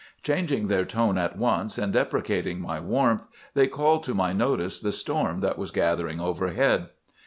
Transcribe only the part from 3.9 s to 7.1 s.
to my notice the storm that was gathering overhead.